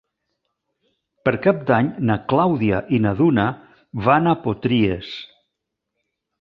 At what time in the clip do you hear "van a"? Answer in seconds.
4.11-4.37